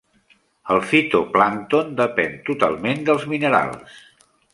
El 0.75 0.79
fitoplàncton 0.93 1.93
depèn 1.99 2.33
totalment 2.47 3.05
dels 3.11 3.27
minerals. 3.35 4.01